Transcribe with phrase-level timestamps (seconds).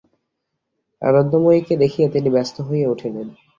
[1.01, 3.27] আনন্দময়ীকে দেখিয়া তিনি ব্যস্ত হইয়া উঠিলেন।